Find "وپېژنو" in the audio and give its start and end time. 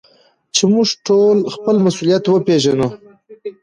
2.27-2.87